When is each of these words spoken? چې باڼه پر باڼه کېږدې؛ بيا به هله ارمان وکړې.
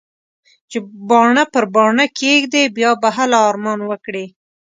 چې 0.71 0.77
باڼه 1.09 1.43
پر 1.53 1.65
باڼه 1.75 2.05
کېږدې؛ 2.19 2.63
بيا 2.77 2.91
به 3.01 3.09
هله 3.17 3.37
ارمان 3.49 3.79
وکړې. 3.89 4.25